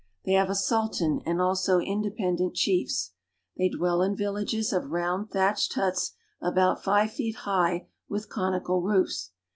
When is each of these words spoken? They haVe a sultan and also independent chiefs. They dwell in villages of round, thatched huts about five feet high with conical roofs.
They 0.25 0.31
haVe 0.31 0.49
a 0.49 0.55
sultan 0.55 1.21
and 1.27 1.39
also 1.39 1.77
independent 1.77 2.55
chiefs. 2.55 3.11
They 3.55 3.69
dwell 3.69 4.01
in 4.01 4.15
villages 4.15 4.73
of 4.73 4.89
round, 4.89 5.29
thatched 5.29 5.75
huts 5.75 6.13
about 6.41 6.83
five 6.83 7.11
feet 7.11 7.35
high 7.45 7.85
with 8.09 8.27
conical 8.27 8.81
roofs. 8.81 9.29